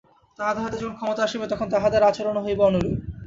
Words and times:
তাহাদের 0.39 0.63
হাতে 0.63 0.77
যখন 0.79 0.95
ক্ষমতা 0.97 1.21
আসিবে, 1.23 1.45
তখন 1.49 1.67
তাহাদের 1.73 2.07
আচরণও 2.09 2.45
হইবে 2.45 2.63
অনুরূপ। 2.69 2.97